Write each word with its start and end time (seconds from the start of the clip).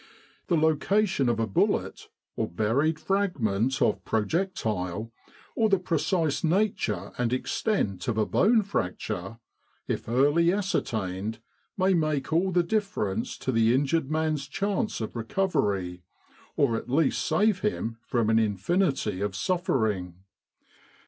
The 0.47 0.57
location 0.57 1.29
of 1.29 1.39
a 1.39 1.45
bullet 1.45 2.07
or 2.35 2.47
buried 2.49 2.99
fragment 2.99 3.79
of 3.83 4.03
projectile, 4.03 5.11
or 5.55 5.69
the 5.69 5.77
precise 5.77 6.43
nature 6.43 7.11
and 7.19 7.31
extent 7.31 8.07
of 8.07 8.17
a 8.17 8.25
bone 8.25 8.63
fracture, 8.63 9.37
if 9.87 10.09
early 10.09 10.51
ascertained, 10.51 11.37
may 11.77 11.93
make 11.93 12.33
all 12.33 12.51
the 12.51 12.63
difference 12.63 13.37
to 13.37 13.51
the 13.51 13.75
injured 13.75 14.09
man's 14.09 14.47
chance 14.47 15.01
of 15.01 15.15
recovery, 15.15 16.01
or 16.57 16.75
at 16.75 16.89
least 16.89 17.23
save 17.23 17.59
him 17.59 17.99
an 18.11 18.39
infinity 18.39 19.21
of 19.21 19.35
suffering. 19.35 20.15